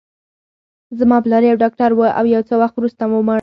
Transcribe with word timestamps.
زما 0.99 1.17
پلار 1.25 1.43
یو 1.43 1.61
ډاکټر 1.63 1.91
و، 1.95 1.99
او 2.19 2.25
یو 2.33 2.41
څه 2.49 2.53
وخت 2.61 2.75
وروسته 2.77 3.03
ومړ. 3.07 3.29